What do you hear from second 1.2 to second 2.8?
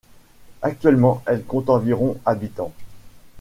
elle compte environ habitants.